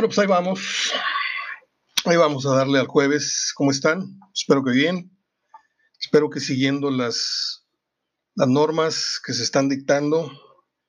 [0.00, 0.92] Bueno, pues ahí vamos.
[2.06, 3.52] Ahí vamos a darle al jueves.
[3.54, 4.18] ¿Cómo están?
[4.34, 5.10] Espero que bien.
[6.00, 7.66] Espero que siguiendo las,
[8.34, 10.32] las normas que se están dictando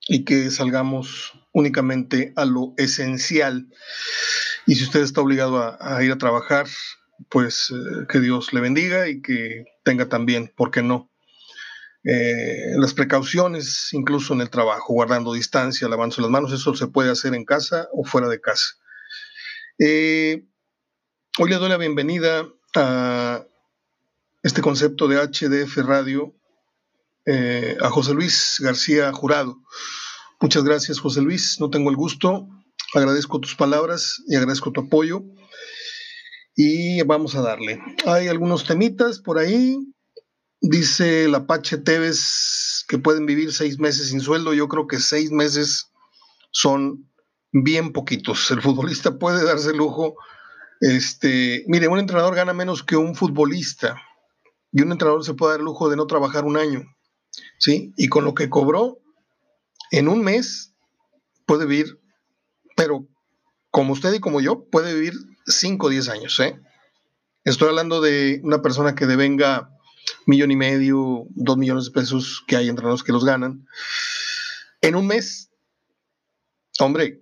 [0.07, 3.68] y que salgamos únicamente a lo esencial.
[4.66, 6.68] Y si usted está obligado a, ir a trabajar,
[7.28, 11.12] pues eh, que Dios le bendiga y que tenga también, ¿por qué no?
[12.05, 17.12] Eh, las precauciones, incluso en el trabajo, guardando distancia, lavándose las manos, eso se puede
[17.12, 18.77] hacer en casa o fuera de casa.
[19.84, 20.48] Eh,
[21.40, 23.44] hoy le doy la bienvenida a
[24.44, 26.35] este concepto de HDF Radio
[27.26, 29.57] eh, a José Luis García Jurado.
[30.40, 31.59] Muchas gracias, José Luis.
[31.59, 32.48] No tengo el gusto.
[32.94, 35.23] Agradezco tus palabras y agradezco tu apoyo.
[36.55, 37.82] Y vamos a darle.
[38.05, 39.79] Hay algunos temitas por ahí.
[40.62, 44.54] Dice la Apache Tevez que pueden vivir seis meses sin sueldo.
[44.54, 45.91] Yo creo que seis meses
[46.52, 47.10] son
[47.52, 48.49] bien poquitos.
[48.52, 50.16] El futbolista puede darse lujo.
[50.80, 54.02] Este, mire, un entrenador gana menos que un futbolista
[54.71, 56.84] y un entrenador se puede dar el lujo de no trabajar un año,
[57.60, 57.93] ¿sí?
[57.98, 58.99] Y con lo que cobró
[59.91, 60.74] en un mes
[61.46, 61.99] puede vivir,
[62.76, 63.08] pero
[63.70, 65.13] como usted y como yo, puede vivir
[65.46, 66.59] 5 o 10 años, ¿eh?
[67.44, 69.69] Estoy hablando de una persona que devenga
[70.25, 73.68] millón y medio, dos millones de pesos, que hay entrenadores que los ganan.
[74.81, 75.52] En un mes,
[76.80, 77.22] hombre,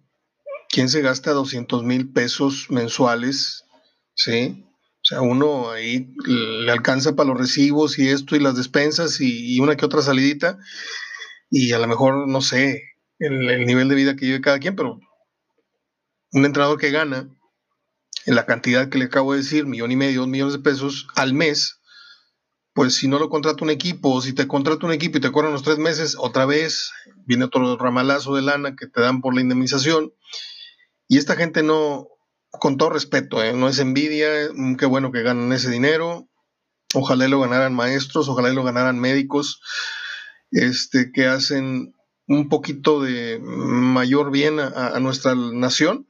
[0.69, 3.65] ¿quién se gasta 200 mil pesos mensuales?
[4.13, 4.65] ¿Sí?
[5.01, 9.59] O sea, uno ahí le alcanza para los recibos y esto y las despensas y,
[9.59, 10.59] una que otra salidita
[11.49, 12.83] y a lo mejor, no sé,
[13.17, 14.99] el, el, nivel de vida que vive cada quien, pero
[16.31, 17.29] un entrenador que gana
[18.25, 21.07] en la cantidad que le acabo de decir, millón y medio, dos millones de pesos
[21.15, 21.79] al mes,
[22.73, 25.31] pues si no lo contrata un equipo, o si te contrata un equipo y te
[25.31, 26.91] cobran los tres meses, otra vez
[27.25, 30.13] viene otro ramalazo de lana que te dan por la indemnización
[31.09, 32.07] y esta gente no,
[32.51, 33.51] con todo respeto, ¿eh?
[33.53, 36.29] no es envidia, mm, qué bueno que ganan ese dinero,
[36.93, 39.59] ojalá lo ganaran maestros, ojalá lo ganaran médicos,
[40.51, 41.95] este, que hacen
[42.27, 46.07] un poquito de mayor bien a, nuestra nación,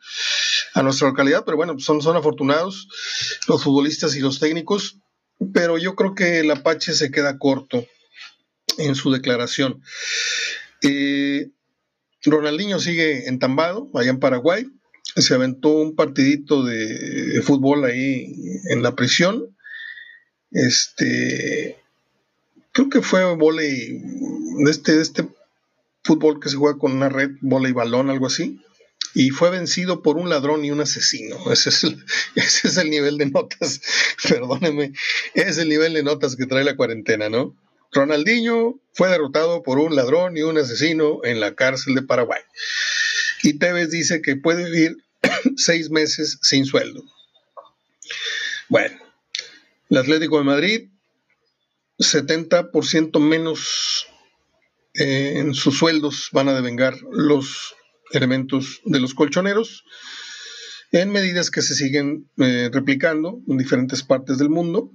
[0.74, 2.90] a nuestra localidad, pero bueno, son, son afortunados
[3.48, 5.00] los futbolistas y los técnicos,
[5.54, 7.86] pero yo creo que el Apache se queda corto
[8.78, 9.81] en su declaración.
[10.81, 11.52] Eh,
[12.26, 14.68] Ronaldinho sigue entambado allá en Paraguay,
[15.22, 18.34] se aventó un partidito de, fútbol ahí
[18.69, 19.56] en la prisión.
[20.52, 21.78] Este,
[22.72, 24.02] creo que fue volei,
[24.68, 25.28] este, este
[26.03, 28.62] fútbol que se juega con una red, volei balón, algo así.
[29.16, 31.38] Y fue vencido por un ladrón y un asesino.
[31.51, 32.03] Ese es el,
[32.36, 33.81] ese es el nivel de notas,
[34.30, 34.94] perdóneme,
[35.34, 37.56] es el nivel de notas que trae la cuarentena, ¿no?
[37.91, 42.41] Ronaldinho fue derrotado por un ladrón y un asesino en la cárcel de Paraguay.
[43.41, 44.97] Y Tevez dice que puede vivir
[45.58, 47.04] seis meses sin sueldo.
[48.68, 48.98] Bueno,
[49.90, 50.90] el Atlético de Madrid,
[51.98, 54.08] 70% menos
[54.94, 57.76] eh, en sus sueldos van a devengar los
[58.12, 59.84] elementos de los colchoneros
[60.92, 64.92] en medidas que se siguen eh, replicando en diferentes partes del mundo.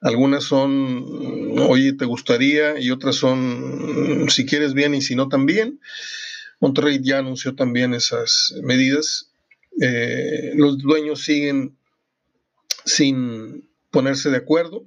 [0.00, 5.80] Algunas son, oye, te gustaría, y otras son, si quieres bien y si no también.
[6.60, 9.27] Monterrey ya anunció también esas medidas.
[9.80, 11.76] Eh, los dueños siguen
[12.84, 14.86] sin ponerse de acuerdo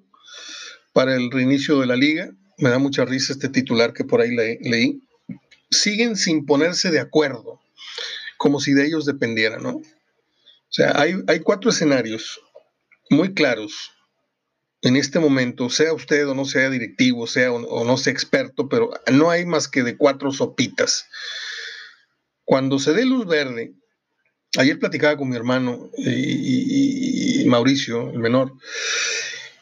[0.93, 2.31] para el reinicio de la liga.
[2.57, 5.01] Me da mucha risa este titular que por ahí leí.
[5.69, 7.61] Siguen sin ponerse de acuerdo,
[8.37, 9.77] como si de ellos dependiera, ¿no?
[9.77, 12.41] O sea, hay, hay cuatro escenarios
[13.09, 13.91] muy claros
[14.81, 18.91] en este momento, sea usted o no sea directivo, sea o no sea experto, pero
[19.11, 21.05] no hay más que de cuatro sopitas.
[22.45, 23.75] Cuando se dé luz verde,
[24.57, 28.53] ayer platicaba con mi hermano y, Mauricio, el menor,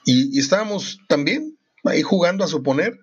[0.06, 3.00] y, estábamos también ahí jugando a suponer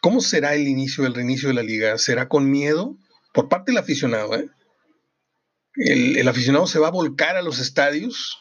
[0.00, 1.98] cómo será el inicio, el reinicio de la liga.
[1.98, 2.96] ¿Será con miedo?
[3.32, 4.48] Por parte del aficionado, ¿eh?
[5.76, 8.38] El, aficionado se va a volcar a los estadios,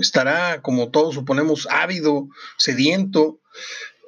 [0.00, 3.40] estará, como todos suponemos, ávido, sediento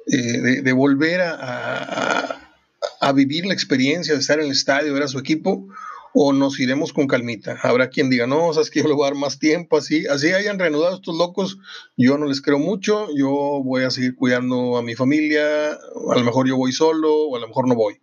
[0.07, 2.51] eh, de, volver a,
[2.99, 5.67] a, vivir la experiencia de estar en el estadio, ver a su equipo,
[6.13, 7.57] o nos iremos con calmita.
[7.63, 10.31] Habrá quien diga, no, sabes que yo le voy a dar más tiempo, así, así
[10.31, 11.57] hayan reanudado estos locos,
[11.97, 16.23] yo no les creo mucho, yo voy a seguir cuidando a mi familia, a lo
[16.23, 18.01] mejor yo voy solo, o a lo mejor no voy.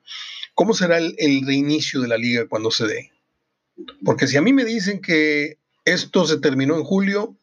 [0.55, 1.15] ¿Cómo será el,
[1.47, 3.13] reinicio de la liga cuando se dé?
[4.05, 7.37] Porque si a mí me dicen que esto se terminó en julio,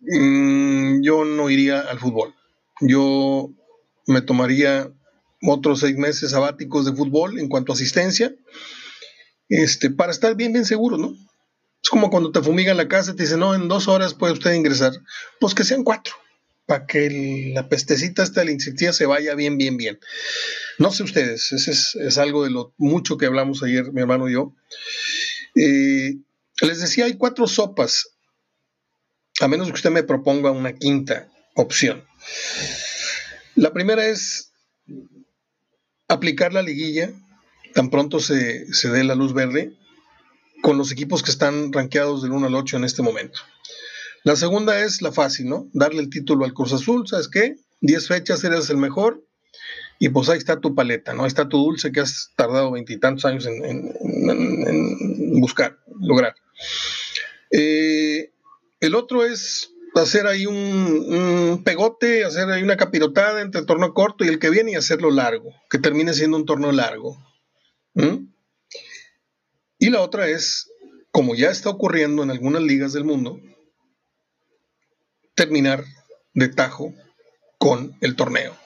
[0.00, 2.34] mm, yo no iría al fútbol.
[2.80, 3.50] Yo
[4.06, 4.90] me tomaría
[5.42, 8.34] otros seis meses sabáticos de fútbol en cuanto a asistencia
[9.50, 11.14] este, para estar bien, bien seguro, ¿no?
[11.82, 14.32] Es como cuando te fumigan la casa y te dicen, no, en dos horas puede
[14.32, 14.92] usted ingresar.
[15.40, 16.14] Pues que sean cuatro,
[16.66, 19.98] para que la pestecita de la insecticida se vaya bien, bien, bien.
[20.78, 24.34] No sé ustedes, ese es, algo de lo mucho que hablamos ayer, mi hermano y
[24.34, 24.54] yo.
[25.56, 26.16] Eh,
[26.62, 28.10] les decía, hay cuatro sopas,
[29.40, 32.04] a menos que usted me proponga una quinta opción.
[33.56, 34.52] La primera es
[36.08, 37.10] aplicar la liguilla,
[37.74, 39.72] tan pronto se, se dé la luz verde,
[40.62, 43.40] con los equipos que están rankeados del 1 al 8 en este momento.
[44.24, 45.68] La segunda es la fácil, ¿no?
[45.72, 47.56] Darle el título al Cruz Azul, ¿sabes qué?
[47.80, 49.24] 10 fechas, eres el mejor,
[50.02, 51.22] y pues ahí está tu paleta, ¿no?
[51.22, 53.92] Ahí está tu dulce que has tardado veintitantos años en,
[55.40, 56.34] buscar, lograr.
[57.50, 58.32] Eh,
[58.80, 64.24] el otro es hacer ahí un, pegote, hacer ahí una capirotada entre el torneo corto
[64.24, 67.18] y el que viene y hacerlo largo, que termine siendo un torneo largo.
[69.78, 70.70] Y la otra es,
[71.10, 73.40] como ya está ocurriendo en algunas ligas del mundo,
[75.34, 75.84] terminar
[76.34, 76.94] de tajo
[77.58, 78.56] con el torneo.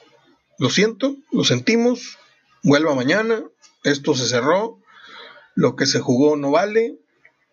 [0.59, 2.17] Lo siento, lo sentimos,
[2.63, 3.43] vuelva mañana,
[3.83, 4.81] esto se cerró,
[5.55, 6.97] lo que se jugó no vale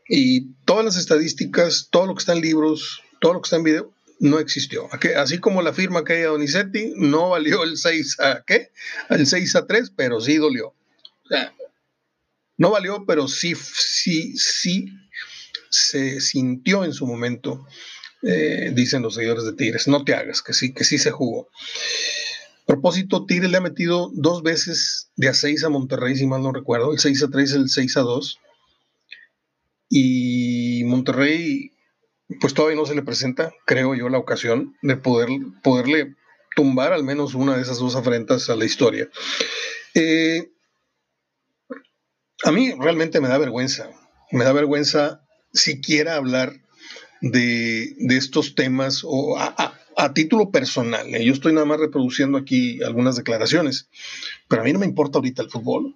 [0.09, 3.65] y todas las estadísticas, todo lo que está en libros, todo lo que está en
[3.65, 4.89] video, no existió.
[5.17, 8.71] Así como la firma que hay a Donizetti, no valió el 6 a qué?
[9.09, 10.75] El 6 a 3, pero sí dolió.
[12.63, 14.87] No valió, pero sí, sí, sí
[15.69, 17.67] se sintió en su momento,
[18.23, 19.89] eh, dicen los seguidores de Tigres.
[19.89, 21.49] No te hagas, que sí, que sí se jugó.
[22.63, 26.41] A propósito, Tigres le ha metido dos veces de a 6 a Monterrey, si mal
[26.41, 26.93] no recuerdo.
[26.93, 28.39] El 6 a 3, el 6 a 2.
[29.89, 31.73] Y Monterrey,
[32.41, 35.31] pues todavía no se le presenta, creo yo, la ocasión de poder,
[35.65, 36.15] poderle
[36.55, 39.11] tumbar al menos una de esas dos afrentas a la historia.
[39.95, 40.53] Eh,
[42.45, 43.91] a mí realmente me da vergüenza,
[44.31, 45.23] me da vergüenza
[45.53, 46.55] siquiera hablar
[47.21, 49.79] de, estos temas o a,
[50.15, 51.15] título personal.
[51.15, 51.25] ¿eh?
[51.25, 53.89] Yo estoy nada más reproduciendo aquí algunas declaraciones,
[54.49, 55.95] pero a mí no me importa ahorita el fútbol.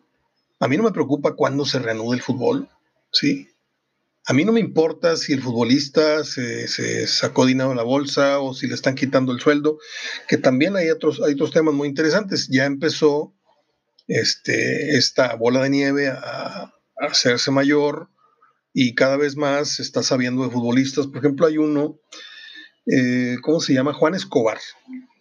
[0.61, 2.69] A mí no me preocupa cuándo se reanude el fútbol,
[3.13, 3.49] ¿sí?
[4.25, 8.41] A mí no me importa si el futbolista se, se, sacó dinero de la bolsa
[8.41, 9.79] o si le están quitando el sueldo,
[10.29, 12.49] que también hay otros, hay otros temas muy interesantes.
[12.49, 13.36] Ya empezó
[14.09, 18.09] este, esta bola de nieve a, hacerse mayor
[18.73, 21.07] y cada vez más se está sabiendo de futbolistas.
[21.07, 22.01] Por ejemplo, hay uno,
[22.87, 23.93] eh, ¿cómo se llama?
[23.93, 24.59] Juan Escobar.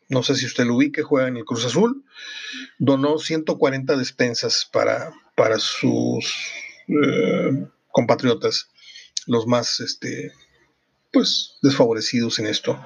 [0.07, 2.05] No sé si usted lo ubique, juega en el Cruz Azul.
[2.79, 6.33] Donó 140 despensas para, para sus
[6.87, 8.69] eh, compatriotas,
[9.25, 10.31] los más este,
[11.11, 12.79] pues, desfavorecidos en esto.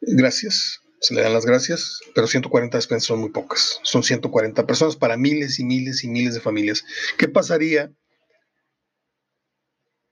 [0.00, 3.80] Gracias se le dan las gracias, pero 140 despensas son muy pocas.
[3.82, 6.84] Son 140 personas para miles y miles y miles de familias.
[7.16, 7.90] ¿Qué pasaría?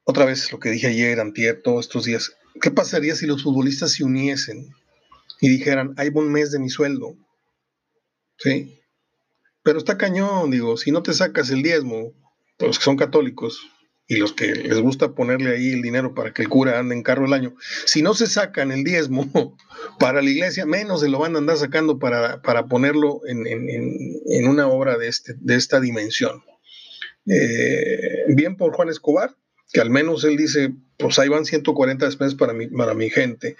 [0.05, 2.33] Otra vez lo que dije ayer, antier, todos estos días.
[2.63, 4.75] ¿Qué pasaría si los futbolistas se uniesen
[5.43, 7.15] y dijeran, hay un mes de mi sueldo?
[8.39, 8.81] ¿Sí?
[9.63, 12.15] Pero está cañón, digo, si no te sacas el diezmo,
[12.59, 13.61] los que son católicos,
[14.11, 17.03] y los que les gusta ponerle ahí el dinero para que el cura ande en
[17.03, 19.55] carro el año, si no se sacan el diezmo
[20.01, 24.97] para la iglesia, menos se lo van a andar sacando para, ponerlo en, una obra
[24.97, 26.43] de, este, de esta dimensión.
[27.27, 29.37] Eh, bien por Juan Escobar,
[29.71, 33.57] que al menos él dice, pues ahí van 140 despensas para mi, para mi gente.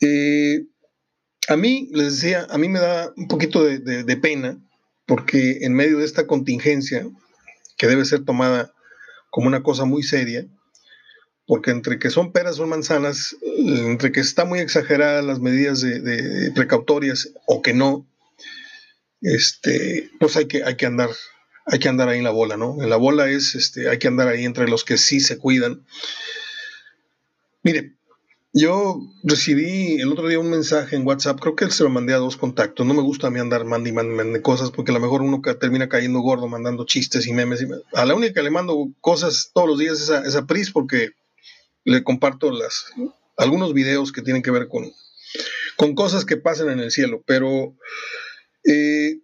[0.00, 0.66] Eh,
[1.48, 4.60] a mí, les decía, a mí me da un poquito de pena,
[5.06, 7.04] porque en medio de esta contingencia,
[7.76, 8.72] que debe ser tomada
[9.30, 10.46] como una cosa muy seria,
[11.46, 16.52] porque entre que son peras son manzanas, entre que está muy exageradas las medidas de,
[16.54, 18.06] precautorias o que no,
[19.22, 21.10] este, pues hay que, hay que andar,
[21.66, 22.82] hay que andar ahí en la bola, ¿no?
[22.82, 25.84] En la bola es, este, hay que andar ahí entre los que sí se cuidan.
[27.62, 27.94] Mire,
[28.52, 32.18] yo recibí el otro día un mensaje en WhatsApp, creo que se lo mandé a
[32.18, 32.84] dos contactos.
[32.84, 36.20] No me gusta a mí andar mandando cosas porque a lo mejor uno termina cayendo
[36.20, 37.64] gordo mandando chistes y memes.
[37.92, 41.10] A la única que le mando cosas todos los días es a, es Pris porque
[41.84, 42.86] le comparto las,
[43.36, 44.90] algunos videos que tienen que ver con,
[45.76, 47.22] con cosas que pasan en el cielo.
[47.26, 47.76] Pero
[48.64, 49.20] eh,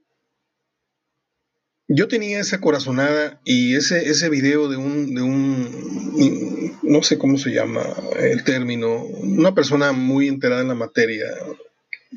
[1.88, 7.38] yo tenía esa corazonada y ese, ese video de un, de un, no sé cómo
[7.38, 11.26] se llama el término, una persona muy enterada en la materia,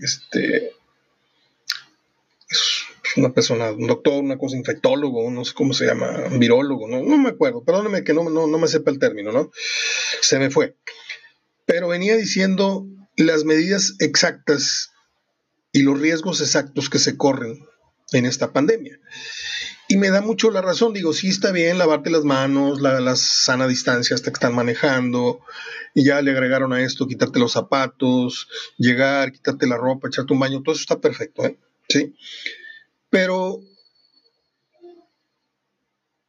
[0.02, 0.72] este,
[2.50, 2.84] es
[3.16, 7.18] una persona, un doctor, una cosa, infectólogo, no sé cómo se llama, virólogo, no, no
[7.18, 9.52] me acuerdo, perdóneme que no, no, no me sepa el término, ¿no?
[10.22, 10.76] Se me fue.
[11.66, 14.92] Pero venía diciendo las medidas exactas
[15.72, 17.60] y los riesgos exactos que se corren
[18.12, 19.00] en esta pandemia.
[19.92, 23.68] Y me da mucho la razón, digo, sí está bien lavarte las manos, la, sana
[23.68, 25.42] distancia hasta que están manejando,
[25.96, 30.40] y ya le agregaron a esto quitarte los zapatos, llegar, quitarte la ropa, echarte un
[30.40, 31.58] baño, todo eso está perfecto, ¿eh?
[31.90, 32.14] Sí.
[33.10, 33.62] Pero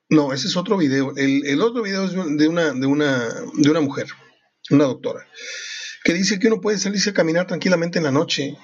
[0.09, 1.13] no, ese es otro video.
[1.19, 4.07] El, otro video es de una, de, una, de una mujer,
[4.71, 5.29] una doctora,
[6.03, 8.57] que dice que uno puede salirse a caminar tranquilamente en la noche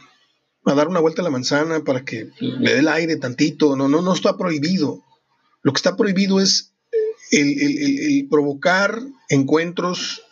[0.73, 3.77] a dar una vuelta a la manzana para que le dé el aire tantito.
[3.77, 5.03] No, no, no está prohibido.
[5.63, 6.73] Lo que está prohibido es
[7.31, 10.23] el, provocar encuentros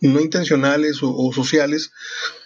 [0.00, 1.92] no intencionales o, sociales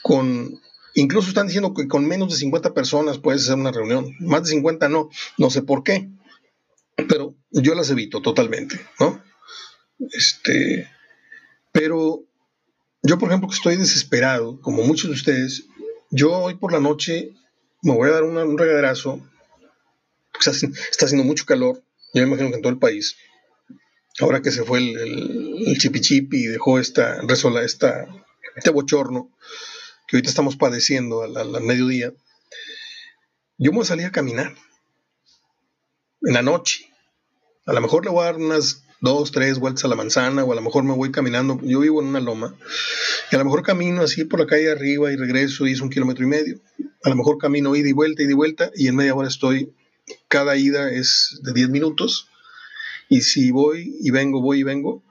[0.03, 0.61] con,
[0.95, 4.15] incluso están diciendo que con menos de 50 personas puedes hacer una reunión.
[4.21, 5.09] Más de 50 no,
[5.39, 6.09] no sé por qué.
[7.09, 9.23] Pero yo las evito totalmente, ¿no?
[10.13, 10.89] Este,
[11.73, 12.25] pero
[13.03, 15.65] yo, por ejemplo, que estoy desesperado, como muchos de ustedes,
[16.11, 17.33] yo hoy por la noche
[17.83, 19.21] me voy a dar un regaderazo.
[20.39, 21.83] Está, está haciendo mucho calor.
[22.13, 23.17] Yo me imagino que en todo el país.
[24.21, 24.99] Ahora que se fue el,
[25.67, 28.07] el, chipichipi y dejó esta, resola, esta,
[28.57, 29.31] este bochorno
[30.07, 32.13] que ahorita estamos padeciendo al, al, mediodía,
[33.57, 34.55] yo me voy a salir a caminar
[36.23, 36.93] en la noche.
[37.67, 40.53] A lo mejor le voy a dar unas dos, tres vueltas a la manzana, o
[40.53, 42.55] a lo mejor me voy caminando, yo vivo en una loma,
[43.31, 45.91] y a lo mejor camino así por la calle arriba y regreso y es un
[45.91, 46.61] kilómetro y medio.
[47.03, 49.73] A lo mejor camino ida y vuelta, ida y vuelta, y en media hora estoy,
[50.29, 52.29] cada ida es de 10 minutos,
[53.09, 55.03] y si voy y vengo, voy y vengo,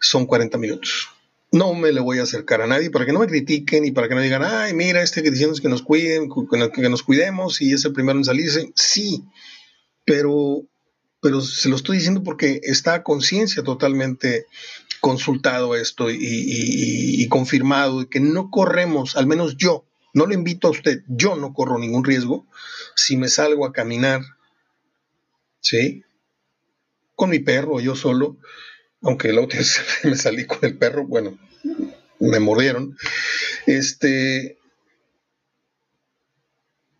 [0.00, 1.08] son 40 minutos.
[1.50, 4.08] No me le voy a acercar a nadie para que no me critiquen y para
[4.08, 6.30] que no digan, ay, mira, este que diciendo que nos cuiden,
[6.72, 8.72] que nos cuidemos y es el primero en salirse.
[8.74, 9.24] Sí,
[10.04, 10.66] pero
[11.22, 14.46] pero se lo estoy diciendo porque está a conciencia totalmente
[15.00, 21.02] consultado esto y, confirmado que no corremos, al menos yo, no lo invito a usted,
[21.06, 22.44] yo no corro ningún riesgo
[22.96, 24.20] si me salgo a caminar,
[25.60, 26.02] ¿sí?
[27.14, 28.36] Con mi perro, yo solo,
[29.00, 31.38] aunque la otra vez me salí con el perro, bueno,
[32.18, 32.96] me mordieron,
[33.66, 34.58] este,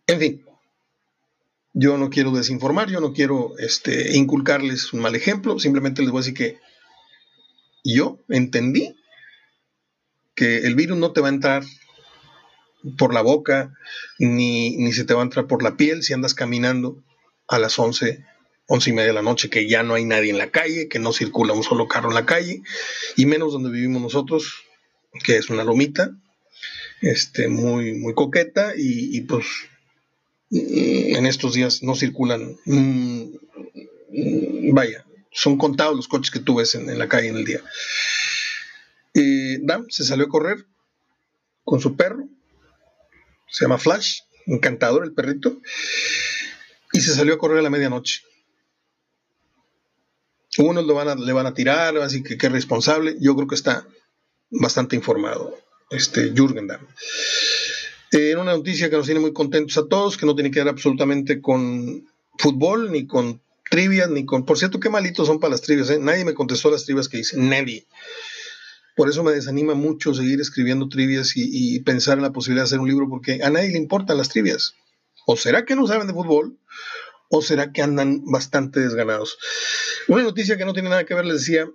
[0.07, 0.45] en fin,
[1.73, 6.19] yo no quiero desinformar, yo no quiero este, inculcarles un mal ejemplo, simplemente les voy
[6.19, 6.59] a decir que
[7.83, 8.95] yo entendí
[10.35, 11.63] que el virus no te va a entrar
[12.97, 13.73] por la boca,
[14.19, 17.03] ni, ni, se te va a entrar por la piel si andas caminando
[17.47, 18.23] a las 11,
[18.67, 20.99] 11 y media de la noche, que ya no hay nadie en la calle, que
[20.99, 22.61] no circula un solo carro en la calle,
[23.15, 24.63] y menos donde vivimos nosotros,
[25.23, 26.11] que es una lomita,
[27.01, 29.45] este, muy, muy coqueta, y, y pues
[30.53, 32.57] en estos días no circulan.
[32.65, 37.61] Mm, vaya, son contados los coches que tú ves en, la calle en el día.
[39.61, 40.65] Dan se salió a correr
[41.63, 42.27] con su perro,
[43.47, 45.59] se llama Flash, encantador el perrito,
[46.91, 48.21] y se salió a correr a la medianoche.
[50.59, 53.15] Unos lo van le van a tirar, así que qué responsable.
[53.19, 53.87] Yo creo que está
[54.51, 55.57] bastante informado
[55.89, 56.87] este Jürgen Damm
[58.13, 60.69] en una noticia que nos tiene muy contentos a todos, que no tiene que ver
[60.69, 62.05] absolutamente con
[62.37, 64.45] fútbol, ni con trivias, ni con...
[64.45, 65.99] Por cierto, qué malitos son para las trivias, ¿eh?
[65.99, 67.87] Nadie me contestó las trivias que hice, nadie.
[68.95, 72.79] Por eso me desanima mucho seguir escribiendo trivias y, pensar en la posibilidad de hacer
[72.79, 74.75] un libro, porque a nadie le importan las trivias.
[75.25, 76.59] O será que no saben de fútbol,
[77.29, 79.39] o será que andan bastante desganados.
[80.07, 81.67] Una noticia que no tiene nada que ver, les decía,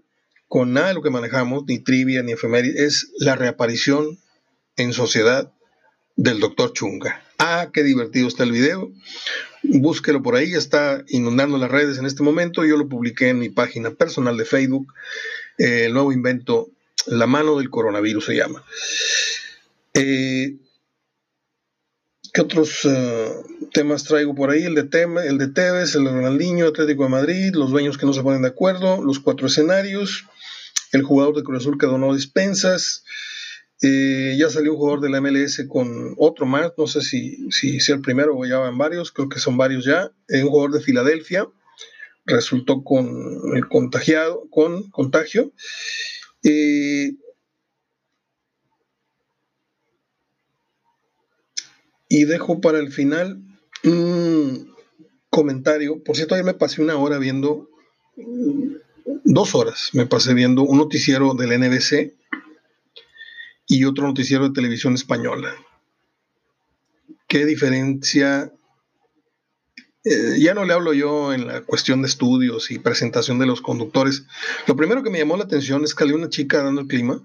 [0.47, 4.21] con nada de lo que manejamos, ni trivia, ni efeméride, es la reaparición
[4.77, 5.53] en sociedad
[6.19, 7.23] del doctor Chunga.
[7.39, 8.91] Ah, qué divertido está el video.
[9.63, 12.65] Búsquelo por ahí, está inundando las redes en este momento.
[12.65, 14.93] Yo lo publiqué en mi página personal de Facebook.
[15.59, 16.71] Eh, el nuevo invento,
[17.07, 18.65] La mano del coronavirus se llama.
[19.95, 20.57] Eh,
[22.35, 23.33] ¿Qué otros eh,
[23.73, 24.65] temas traigo por ahí?
[24.65, 28.07] El de, Teme, el de Tevez, el de Ronaldinho, Atlético de Madrid, los dueños que
[28.07, 30.27] no se ponen de acuerdo, los cuatro escenarios,
[30.91, 33.05] el jugador de Cruz Azul que donó dispensas,
[33.81, 37.93] eh, ya salió un jugador de la MLS con otro más, no sé si, si
[37.93, 40.11] el primero o ya van varios, creo que son varios ya.
[40.29, 41.49] Eh, un jugador de Filadelfia
[42.25, 43.09] resultó con
[43.55, 45.53] el contagiado, con contagio.
[46.43, 47.13] Eh,
[52.09, 53.41] y dejo para el final
[53.85, 54.75] un
[55.31, 56.03] comentario.
[56.03, 57.69] Por cierto, ayer me pasé una hora viendo,
[59.25, 62.18] dos horas me pasé viendo un noticiero del NBC
[63.69, 65.55] y otro noticiero de televisión española.
[67.29, 68.51] ¿Qué diferencia?
[70.05, 73.61] Eh, ya no le hablo yo en la cuestión de estudios y presentación de los
[73.61, 74.25] conductores.
[74.67, 77.23] Lo primero que me llamó la atención es que había una chica dando el clima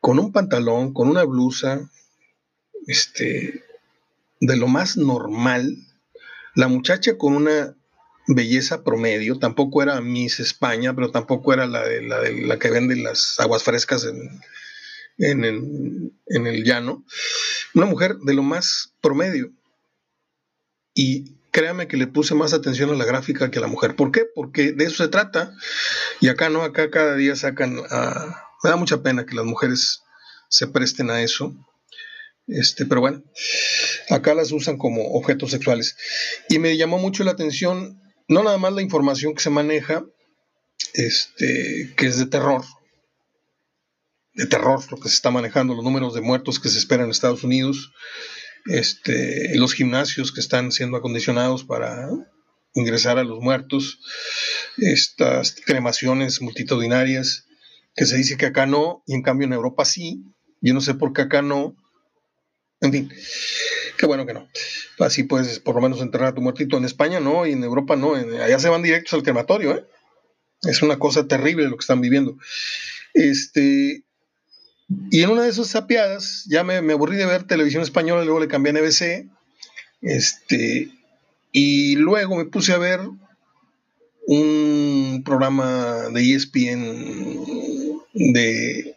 [0.00, 1.90] con un pantalón, con una blusa,
[2.86, 3.62] este,
[4.40, 5.76] de lo más normal.
[6.54, 7.76] La muchacha con una
[8.28, 12.70] belleza promedio, tampoco era Miss España, pero tampoco era la de la, de, la que
[12.70, 14.40] vende las aguas frescas en,
[15.18, 17.04] en, el, en el llano.
[17.74, 19.52] Una mujer de lo más promedio.
[20.94, 23.94] Y créame que le puse más atención a la gráfica que a la mujer.
[23.94, 24.24] ¿Por qué?
[24.34, 25.54] Porque de eso se trata.
[26.20, 28.44] Y acá no, acá cada día sacan a...
[28.62, 30.02] Me da mucha pena que las mujeres
[30.48, 31.54] se presten a eso.
[32.48, 33.22] Este, pero bueno,
[34.08, 35.96] acá las usan como objetos sexuales.
[36.48, 40.04] Y me llamó mucho la atención, no nada más la información que se maneja,
[40.94, 42.64] este, que es de terror,
[44.38, 47.10] de terror lo que se está manejando, los números de muertos que se esperan en
[47.10, 47.92] Estados Unidos,
[48.66, 52.08] este, los gimnasios que están siendo acondicionados para
[52.72, 53.98] ingresar a los muertos,
[54.76, 57.46] estas cremaciones multitudinarias,
[57.96, 60.22] que se dice que acá no, y en cambio en Europa sí,
[60.60, 61.74] yo no sé por qué acá no,
[62.80, 63.12] en fin,
[63.98, 64.48] qué bueno que no.
[65.00, 66.76] Así puedes por lo menos enterrar a tu muertito.
[66.76, 69.84] En España no, y en Europa no, allá se van directos al crematorio, ¿eh?
[70.62, 72.36] Es una cosa terrible lo que están viviendo.
[73.14, 74.04] Este,
[75.10, 78.48] y en una de esas sapiadas, ya me, aburrí de ver televisión española, luego le
[78.48, 79.28] cambié a NBC,
[80.00, 80.90] este,
[81.52, 83.00] y luego me puse a ver
[84.26, 88.96] un programa de ESPN de,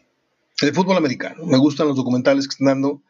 [0.60, 1.44] de fútbol americano.
[1.44, 3.02] Me gustan los documentales que están dando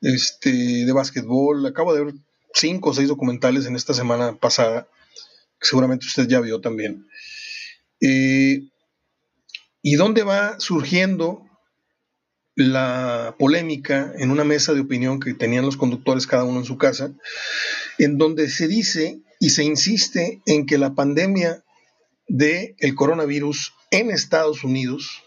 [0.00, 1.64] este, de básquetbol.
[1.66, 2.14] Acabo de ver
[2.52, 4.88] cinco o seis documentales en esta semana pasada,
[5.60, 7.06] que seguramente usted ya vio también.
[8.00, 8.62] Eh,
[9.82, 11.44] ¿Y dónde va surgiendo
[12.56, 16.78] la polémica en una mesa de opinión que tenían los conductores cada uno en su
[16.78, 17.12] casa,
[17.98, 21.64] en donde se dice y se insiste en que la pandemia
[22.28, 25.22] del el coronavirus en Estados Unidos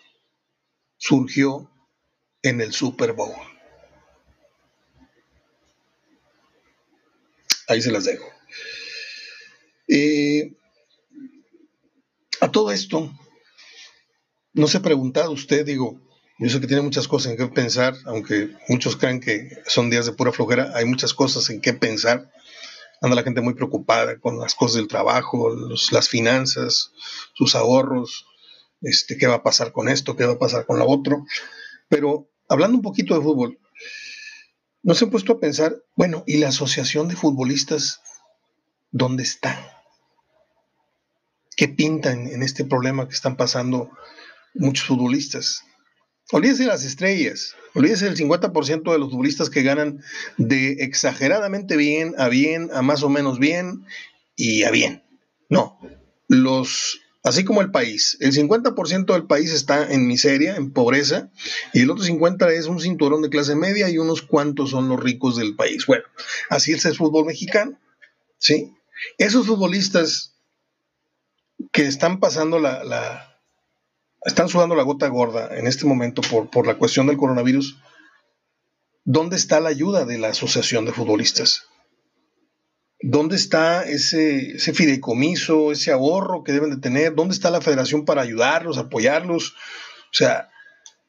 [0.98, 1.70] surgió
[2.42, 3.36] en el Super Bowl.
[7.68, 8.26] Ahí se las dejo.
[9.90, 10.54] Eh,
[12.40, 13.12] a todo esto,
[14.54, 16.07] no se ha preguntado usted, digo,
[16.40, 20.06] yo sé que tiene muchas cosas en qué pensar, aunque muchos creen que son días
[20.06, 22.32] de pura flojera, hay muchas cosas en qué pensar.
[23.02, 25.56] Anda la gente muy preocupada con las cosas del trabajo,
[25.92, 26.92] las finanzas,
[27.34, 28.28] sus ahorros,
[28.82, 31.26] este, qué va a pasar con esto, qué va a pasar con lo otro.
[31.90, 33.60] Pero hablando un poquito de fútbol,
[34.84, 38.02] ¿no se han puesto a pensar, bueno, ¿y la asociación de futbolistas
[38.92, 39.84] dónde está?
[41.56, 43.90] ¿Qué pintan en este problema que están pasando
[44.54, 45.64] muchos futbolistas?
[46.32, 50.04] Olvídese de las estrellas, olvídese del 50% de los futbolistas que ganan
[50.38, 53.86] de exageradamente bien a bien, a más o menos bien
[54.36, 55.04] y a bien.
[55.48, 55.80] No,
[56.28, 61.32] los, así como el país, el 50% del país está en miseria, en pobreza,
[61.74, 65.00] y el otro 50% es un cinturón de clase media y unos cuantos son los
[65.00, 65.86] ricos del país.
[65.86, 66.04] Bueno,
[66.50, 67.80] así es el fútbol mexicano,
[68.38, 68.74] ¿sí?
[69.18, 70.34] Esos futbolistas
[71.72, 73.37] que están pasando la
[74.28, 77.80] están sudando la gota gorda en este momento por, por la cuestión del coronavirus,
[79.06, 81.64] ¿dónde está la ayuda de la Asociación de Futbolistas?
[83.00, 87.16] ¿Dónde está ese, ese fideicomiso, ese ahorro que deben de tener?
[87.16, 89.52] ¿Dónde está la federación para ayudarlos, apoyarlos?
[89.52, 90.50] O sea,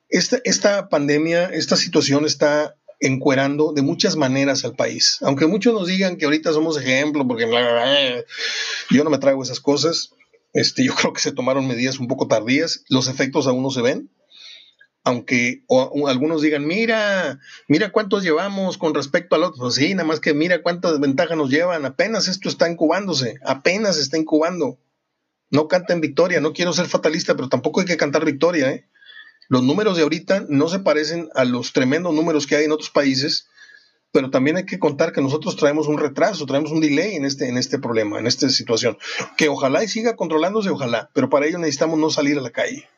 [0.08, 5.18] esta, esta pandemia, esta situación está encuerando de muchas maneras al país.
[5.22, 7.48] Aunque muchos nos digan que ahorita somos ejemplo, porque
[8.90, 10.12] yo no me traigo esas cosas,
[10.52, 13.82] este, yo creo que se tomaron medidas un poco tardías, los efectos aún no se
[13.82, 14.10] ven,
[15.04, 15.64] aunque
[16.06, 20.34] algunos digan, mira, mira cuántos llevamos con respecto al otro, pues sí, nada más que
[20.34, 24.78] mira cuántas desventajas nos llevan, apenas esto está incubándose, apenas está incubando.
[25.50, 28.70] No canten victoria, no quiero ser fatalista, pero tampoco hay que cantar victoria.
[28.70, 28.86] ¿eh?
[29.48, 32.90] Los números de ahorita no se parecen a los tremendos números que hay en otros
[32.90, 33.47] países,
[34.12, 37.48] pero también hay que contar que nosotros traemos un retraso, traemos un delay en este,
[37.48, 38.96] en este problema, en esta situación,
[39.36, 42.88] que ojalá y siga controlándose, ojalá, pero para ello necesitamos no salir a la calle.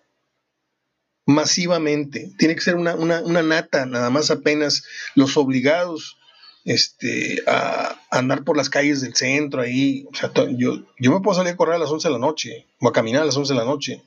[1.27, 2.95] Masivamente, tiene que ser una,
[3.43, 6.17] nata, nada más apenas los obligados
[6.65, 11.37] este, a, andar por las calles del centro ahí, o sea, yo, yo me puedo
[11.37, 13.53] salir a correr a las 11 de la noche o a caminar a las 11
[13.53, 14.03] de la noche,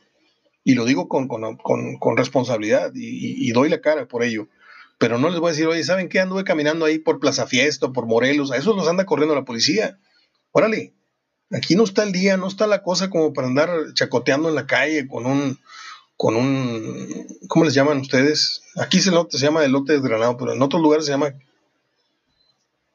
[0.63, 4.47] y lo digo con, con, responsabilidad y doy la cara por ello
[5.03, 6.21] pero no les voy a decir, oye, ¿saben qué?
[6.21, 9.99] Anduve caminando ahí por Plaza Fiesta, por Morelos, a eso los anda corriendo la policía.
[10.53, 10.93] Órale,
[11.51, 14.65] aquí no está el día, no está la cosa como para andar chacoteando en la
[14.65, 15.59] calle con un,
[16.15, 18.61] con un, ¿cómo les llaman ustedes?
[18.77, 21.33] Aquí se, se llama elote desgranado, pero en otros lugares se llama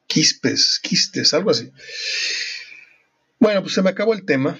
[0.07, 1.71] quispes, quistes, algo así.
[3.39, 4.59] Bueno, pues se me acabó el tema.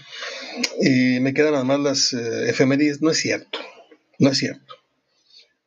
[0.83, 2.55] y me quedan nada más las eh.
[3.01, 3.59] No es cierto,
[4.19, 4.75] no es cierto.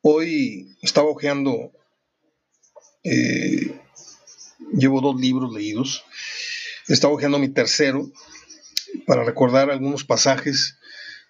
[0.04, 1.72] Hoy estaba hojeando,
[3.04, 3.80] eh,
[4.74, 6.04] llevo dos libros leídos,
[6.88, 8.12] estaba hojeando mi tercero
[9.06, 10.80] para recordar algunos pasajes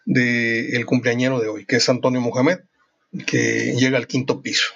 [0.05, 2.59] del cumpleañero de hoy, que es Antonio Mohamed,
[3.27, 4.71] que llega al quinto piso.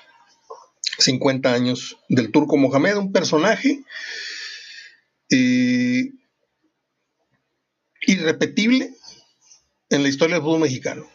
[0.97, 3.85] 50 años del turco Mohamed, un personaje
[5.29, 6.11] eh,
[8.01, 8.93] irrepetible
[9.89, 11.14] en la historia del fútbol mexicano.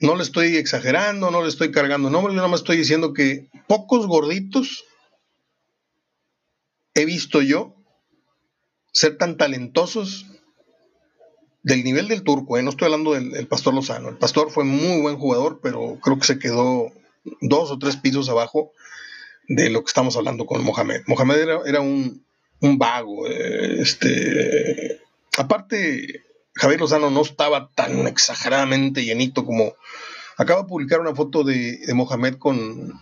[0.00, 3.48] No le estoy exagerando, no le estoy cargando nombres, yo nada más estoy diciendo que
[3.66, 4.84] pocos gorditos
[6.94, 7.74] he visto yo
[8.92, 10.26] ser tan talentosos
[11.62, 12.62] del nivel del turco, ¿eh?
[12.62, 14.08] no estoy hablando del, Pastor Lozano.
[14.08, 16.92] El Pastor fue muy buen jugador, pero creo que se quedó
[17.40, 18.72] dos o tres pisos abajo
[19.48, 21.02] de lo que estamos hablando con Mohamed.
[21.06, 22.24] Mohamed era, un,
[22.60, 23.26] vago.
[23.26, 25.00] Eh, este,
[25.36, 26.24] aparte,
[26.58, 29.74] Javier Lozano no estaba tan exageradamente llenito como...
[30.36, 32.92] Acaba de publicar una foto de, Mohamed con,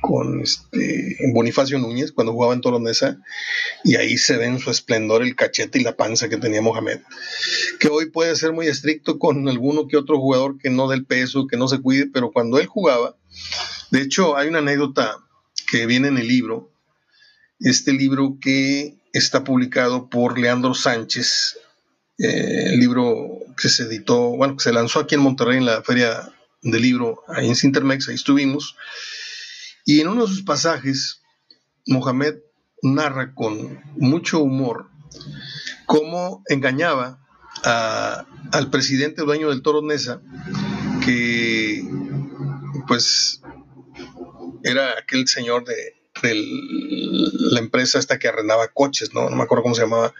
[0.00, 3.18] con este Bonifacio Núñez cuando jugaba en Toronesa
[3.84, 7.00] y ahí se ve en su esplendor el cachete y la panza que tenía Mohamed
[7.78, 11.04] que hoy puede ser muy estricto con alguno que otro jugador que no dé el
[11.04, 13.16] peso que no se cuide pero cuando él jugaba
[13.90, 15.18] de hecho hay una anécdota
[15.70, 16.72] que viene en el libro
[17.60, 21.58] este libro que está publicado por Leandro Sánchez
[22.18, 25.82] eh, el libro que se editó bueno que se lanzó aquí en Monterrey en la
[25.82, 28.76] feria del libro ahí en Sintermex ahí estuvimos
[29.88, 31.22] y en uno de sus pasajes,
[31.86, 32.34] Mohamed
[32.82, 34.90] narra con mucho humor
[35.86, 37.26] cómo engañaba
[37.62, 40.20] al presidente dueño del Toro Nesa,
[41.02, 41.88] que
[42.86, 43.40] pues
[44.62, 45.96] era aquel señor de,
[47.32, 49.30] la empresa esta que arrendaba coches, ¿no?
[49.30, 50.12] No me acuerdo cómo se llamaba,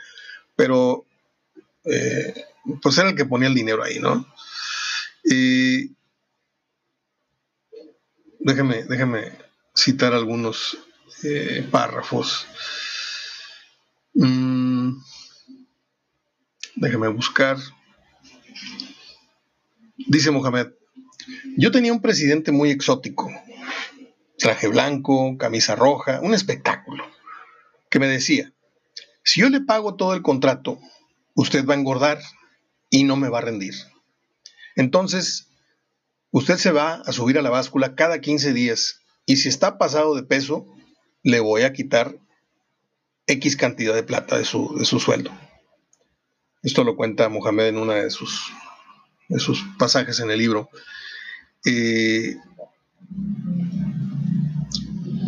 [0.56, 1.04] pero
[1.84, 2.34] eh,
[2.82, 4.26] pues era el que ponía el dinero ahí, ¿no?
[5.24, 5.96] Y
[8.40, 9.32] déjeme,
[9.74, 10.78] citar algunos
[11.22, 12.46] eh, párrafos.
[14.14, 14.92] Mm,
[16.76, 17.56] déjeme buscar.
[19.96, 20.68] Dice Mohamed,
[21.56, 23.30] yo tenía un presidente muy exótico,
[24.38, 27.04] traje blanco, camisa roja, un espectáculo,
[27.90, 28.52] que me decía,
[29.22, 30.78] si yo le pago todo el contrato,
[31.38, 32.18] usted va a engordar
[32.90, 33.74] y no me va a rendir.
[34.74, 35.46] Entonces,
[36.32, 40.16] usted se va a subir a la báscula cada 15 días y si está pasado
[40.16, 40.66] de peso,
[41.22, 42.18] le voy a quitar
[43.28, 45.30] X cantidad de plata de su, de su sueldo.
[46.64, 48.52] Esto lo cuenta Mohamed en uno de sus,
[49.28, 50.68] de sus pasajes en el libro.
[51.64, 52.34] Eh,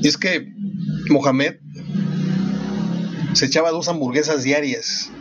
[0.03, 0.53] es que
[1.09, 1.61] Mohamed
[3.33, 5.13] se echaba dos hamburguesas diarias.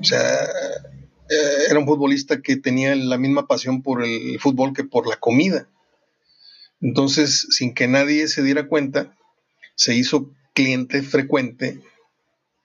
[0.00, 4.84] O sea, eh, era un futbolista que tenía la misma pasión por el fútbol que
[4.84, 5.68] por la comida.
[6.80, 9.14] Entonces, sin que nadie se diera cuenta,
[9.74, 11.80] se hizo cliente frecuente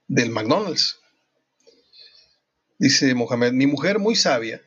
[0.08, 1.00] del McDonald's.
[2.80, 4.62] Dice Mohamed, mi mujer muy sabia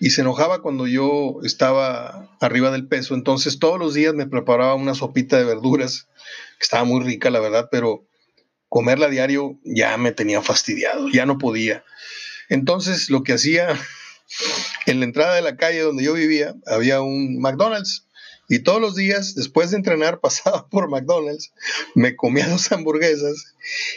[0.00, 4.74] y se enojaba cuando yo estaba arriba del peso, entonces todos los días me preparaba
[4.74, 6.08] una sopita de verduras,
[6.58, 8.06] que estaba muy rica, la verdad, pero
[8.70, 11.84] comerla a diario ya me tenía fastidiado, ya no podía.
[12.48, 13.78] Entonces lo que hacía
[14.86, 18.06] en la entrada de la calle donde yo vivía, había un McDonald's
[18.48, 21.52] y todos los días, después de entrenar, pasaba por McDonald's,
[21.94, 23.54] me comía dos hamburguesas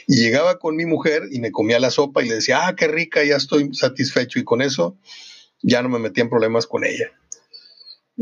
[0.08, 2.88] y llegaba con mi mujer y me comía la sopa y le decía, ah, qué
[2.88, 4.38] rica, ya estoy satisfecho.
[4.38, 4.96] Y con eso
[5.64, 7.12] ya no me metía en problemas con ella.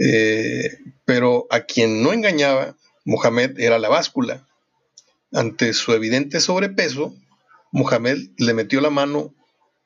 [0.01, 4.47] Eh, pero a quien no engañaba, Mohamed era la báscula.
[5.33, 7.15] Ante su evidente sobrepeso,
[7.71, 9.33] Mohamed le metió la mano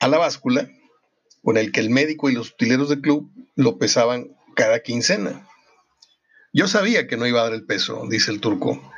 [0.00, 0.68] a la báscula
[1.42, 5.48] con el que el médico y los utileros del club lo pesaban cada quincena.
[6.52, 8.92] Yo sabía que no iba a dar el peso, dice el turco.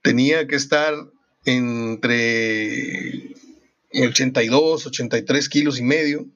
[0.00, 0.94] Tenía que estar
[1.44, 3.34] entre
[3.92, 6.26] 82, 83 kilos y medio,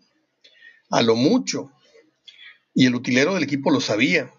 [0.90, 1.72] a lo mucho.
[2.74, 4.30] Y el utilero del equipo lo sabía.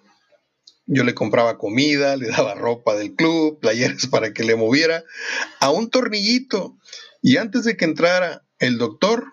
[0.91, 5.03] Yo le compraba comida, le daba ropa del club, playeras para que le moviera
[5.59, 6.79] a un tornillito.
[7.21, 9.31] Y antes de que entrara el doctor,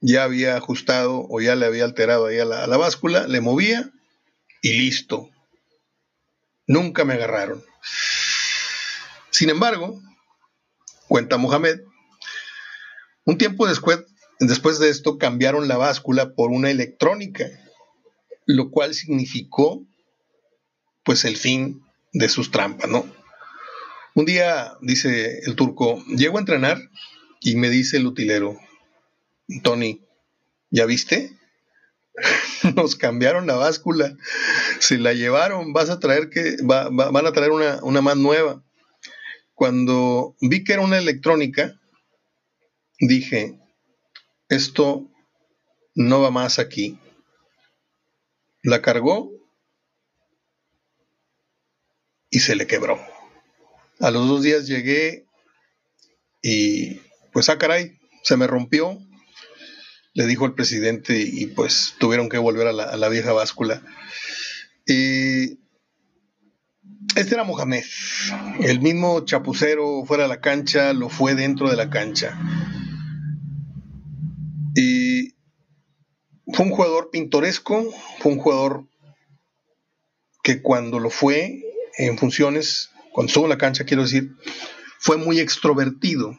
[0.00, 3.90] ya había ajustado o ya le había alterado ahí a la, báscula, le movía
[4.62, 5.28] y listo.
[6.68, 7.64] Nunca me agarraron.
[9.30, 10.00] Sin embargo,
[11.08, 11.80] cuenta Mohamed,
[13.24, 14.04] un tiempo después,
[14.38, 17.48] después de esto cambiaron la báscula por una electrónica,
[18.46, 19.84] lo cual significó
[21.08, 23.10] pues el fin de sus trampas, ¿no?
[24.14, 26.78] Un día, dice el turco, llego a entrenar
[27.40, 28.58] y me dice el utilero,
[29.62, 30.02] Tony,
[30.68, 31.32] ¿ya viste?
[32.76, 34.18] nos cambiaron la báscula,
[34.80, 38.62] se la llevaron, vas a traer que, van a traer una, una más nueva.
[39.54, 41.80] Cuando vi que era una electrónica,
[43.00, 43.58] dije,
[44.50, 45.08] esto
[45.94, 46.98] no va más aquí.
[48.62, 49.37] La cargó
[52.30, 52.98] y se le quebró.
[54.00, 55.26] A los dos días llegué
[56.42, 57.00] y
[57.32, 58.98] pues, ah, caray, se me rompió,
[60.14, 63.82] le dijo el presidente y pues tuvieron que volver a la, vieja báscula.
[64.86, 65.58] Y
[67.16, 67.84] este era Mohamed,
[68.60, 72.38] el mismo chapucero fuera de la cancha, lo fue dentro de la cancha.
[74.74, 75.34] Y
[76.52, 78.88] fue un jugador pintoresco, fue un jugador
[80.42, 81.62] que cuando lo fue
[81.98, 84.32] en funciones, cuando estuvo en la cancha, quiero decir,
[84.98, 86.38] fue muy extrovertido.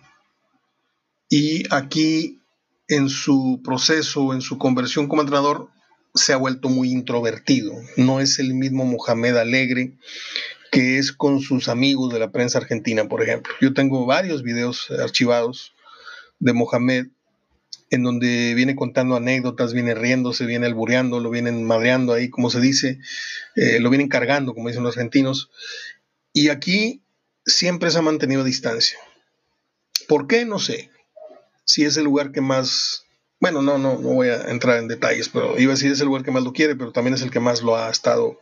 [1.29, 2.41] Y aquí,
[2.87, 5.69] en su proceso, en su conversión como entrenador,
[6.15, 7.73] se ha vuelto muy introvertido.
[7.97, 9.97] No es el mismo Mohamed alegre
[10.71, 13.53] que es con sus amigos de la prensa argentina, por ejemplo.
[13.59, 15.73] Yo tengo varios videos archivados
[16.39, 17.07] de Mohamed
[17.89, 22.59] en donde viene contando anécdotas, viene riéndose, viene albureando, lo vienen madreando ahí, como se
[22.59, 22.99] dice,
[23.55, 25.49] eh, lo vienen cargando, como dicen los argentinos.
[26.33, 27.01] Y aquí
[27.45, 28.99] siempre se ha mantenido distancia.
[30.07, 30.45] ¿Por qué?
[30.45, 30.89] No sé.
[31.65, 33.05] Si es el lugar que más,
[33.39, 36.07] bueno, no, no, no voy a entrar en detalles, pero iba a decir es el
[36.07, 38.39] lugar que más lo quiere, pero también es el que más lo ha estado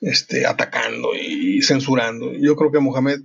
[0.00, 2.32] este, atacando y censurando.
[2.32, 3.20] Yo creo que Mohamed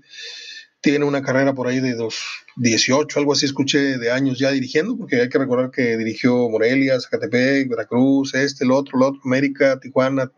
[0.92, 4.96] tiene una carrera por ahí de dos 18, algo así escuché de años ya dirigiendo,
[4.96, 9.82] porque hay que recordar que dirigió Morelia, Zacatepec, Veracruz, este, el otro, el otro, América,
[9.82, 10.32] Tijuana,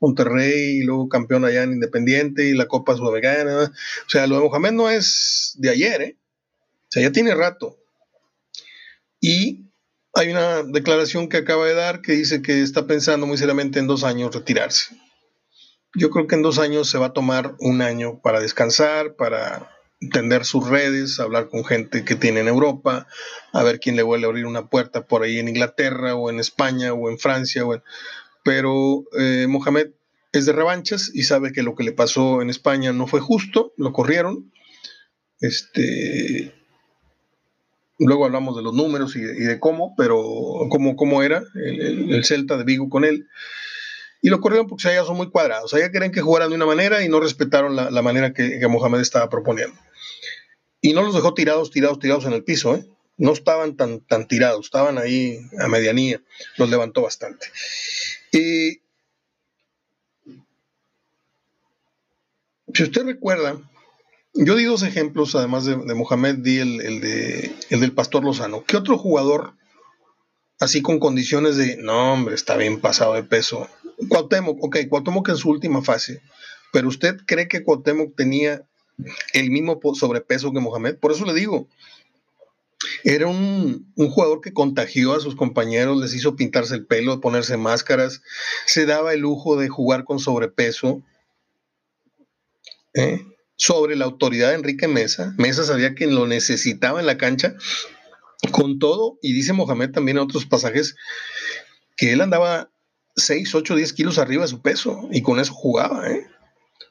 [0.00, 3.72] Monterrey, y luego campeón allá en Independiente y la Copa Sudamericana.
[4.04, 6.16] O sea, lo de Mohamed no es de ayer, ¿eh?
[6.18, 7.78] O sea, ya tiene rato.
[9.20, 9.70] Y
[10.14, 13.86] hay una declaración que acaba de dar que dice que está pensando muy seriamente en
[13.86, 14.96] dos años retirarse.
[15.94, 19.71] Yo creo que en dos años se va a tomar un año para descansar, para
[20.02, 23.06] entender sus redes, hablar con gente que tiene en Europa,
[23.52, 26.40] a ver quién le vuelve a abrir una puerta por ahí en Inglaterra o en
[26.40, 27.64] España o en Francia.
[27.64, 27.80] O
[28.44, 29.90] Pero eh, Mohamed
[30.32, 33.72] es de revanchas y sabe que lo que le pasó en España no fue justo,
[33.76, 34.52] lo corrieron.
[35.40, 36.52] Este,
[37.98, 40.22] luego hablamos de los números y de, cómo, pero
[40.70, 43.26] cómo, cómo era el, el, Celta de Vigo con él
[44.22, 45.74] y lo corrieron porque allá son muy cuadrados.
[45.74, 48.68] Allá querían que jugaran de una manera y no respetaron la, la manera que, que,
[48.68, 49.76] Mohamed estaba proponiendo.
[50.82, 52.84] Y no los dejó tirados, tirados, tirados en el piso, ¿eh?
[53.16, 56.20] No estaban tan, tan tirados, estaban ahí a medianía,
[56.56, 57.46] los levantó bastante.
[58.32, 58.80] Y
[62.74, 63.60] si usted recuerda,
[64.34, 68.64] yo di dos ejemplos, además de, Mohamed, di el, el, de, el del Pastor Lozano.
[68.64, 69.54] ¿Qué otro jugador,
[70.58, 73.68] así con condiciones de, no, hombre, está bien pasado de peso?
[74.08, 76.22] Cuauhtémoc, ok, Cuauhtémoc en su última fase,
[76.72, 78.66] pero usted cree que Cuauhtémoc tenía
[79.32, 80.96] el mismo sobrepeso que Mohamed.
[80.96, 81.68] Por eso le digo,
[83.04, 88.22] era un, jugador que contagió a sus compañeros, les hizo pintarse el pelo, ponerse máscaras,
[88.66, 91.02] se daba el lujo de jugar con sobrepeso.
[92.94, 93.20] ¿eh?
[93.56, 95.34] Sobre la autoridad de Enrique Mesa.
[95.38, 97.54] Mesa sabía que lo necesitaba en la cancha
[98.50, 100.96] con todo, y dice Mohamed también en otros pasajes,
[101.96, 102.70] que él andaba
[103.14, 106.10] 6, 8, 10 kilos arriba de su peso y con eso jugaba.
[106.10, 106.26] ¿eh?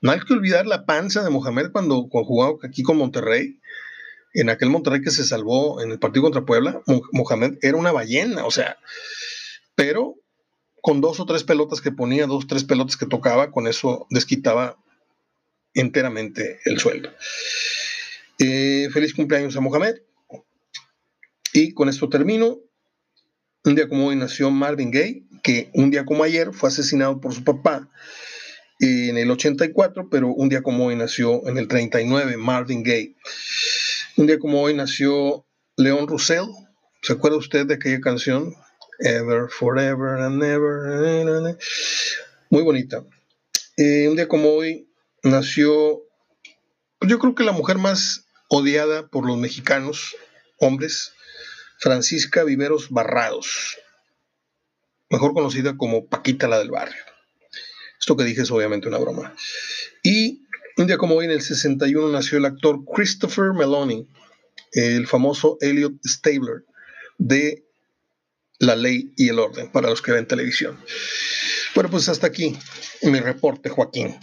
[0.02, 3.60] No hay que olvidar la panza de Mohamed cuando, jugaba aquí con Monterrey.
[4.34, 8.46] En aquel Monterrey que se salvó en el partido contra Puebla, Mohamed era una ballena,
[8.46, 8.78] o sea,
[9.76, 10.16] pero
[10.82, 14.08] con dos o tres pelotas que ponía, dos o tres pelotas que tocaba, con eso
[14.10, 14.78] desquitaba
[15.74, 17.12] enteramente el sueldo.
[18.40, 19.98] Eh, feliz cumpleaños a Mohamed.
[21.54, 22.58] Y con esto termino.
[23.64, 27.36] Un día como hoy nació Marvin Gaye, que un día como ayer fue asesinado por
[27.36, 27.92] su papá
[28.82, 33.16] en el 84, pero un día como hoy nació en el 39 Marvin Gaye.
[34.18, 35.46] Un día como hoy nació
[35.78, 36.46] Leon Russell.
[37.02, 38.56] ¿Se acuerda usted de aquella canción?
[39.00, 41.58] Ever, forever and never.
[42.50, 43.04] Muy bonita.
[43.78, 44.90] Eh, un día como hoy
[45.24, 46.02] nació,
[47.02, 50.16] yo creo que la mujer más odiada por los mexicanos,
[50.60, 51.14] hombres,
[51.80, 53.78] Francisca Viveros Barrados,
[55.10, 57.11] mejor conocida como Paquita la del barrio.
[58.02, 59.36] Esto que dije es obviamente una broma.
[60.02, 60.42] Y
[60.76, 64.08] un día como hoy, en el 61, nació el actor Christopher Meloni,
[64.72, 66.66] el famoso Elliot Stabler
[67.20, 67.64] de
[68.58, 70.80] La Ley y el Orden, para los que ven televisión.
[71.76, 72.58] Bueno, pues hasta aquí
[73.04, 74.18] mi reporte, Joaquín.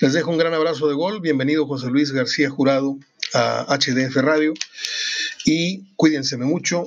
[0.00, 1.22] Les dejo un gran abrazo de gol.
[1.22, 2.98] Bienvenido José Luis García Jurado
[3.32, 4.52] a HDF Radio.
[5.46, 6.86] Y cuídense mucho.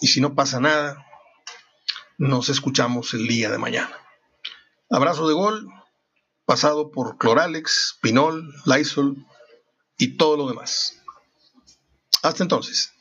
[0.00, 1.06] Y si no pasa nada,
[2.16, 3.94] nos escuchamos el día de mañana.
[4.90, 5.68] Abrazo de gol,
[6.44, 9.24] pasado por Cloralex, Pinol, Lysol
[9.96, 11.00] y todo lo demás.
[12.22, 12.92] Hasta entonces.